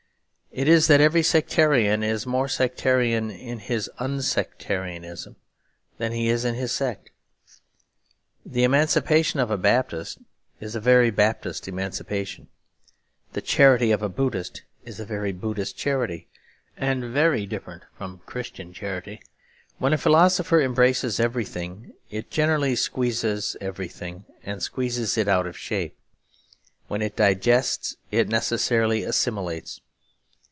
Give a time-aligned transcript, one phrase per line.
[0.53, 5.37] It is that every sectarian is more sectarian in his unsectarianism
[5.97, 7.09] than he is in his sect.
[8.45, 10.17] The emancipation of a Baptist
[10.59, 12.49] is a very Baptist emancipation.
[13.31, 16.27] The charity of a Buddhist is a very Buddhist charity,
[16.75, 19.21] and very different from Christian charity.
[19.77, 25.97] When a philosophy embraces everything it generally squeezes everything, and squeezes it out of shape;
[26.89, 29.79] when it digests it necessarily assimilates.